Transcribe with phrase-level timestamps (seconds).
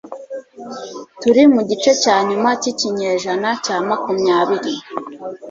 [1.21, 4.73] turi mu gice cya nyuma cyikinyejana cya makumyabiri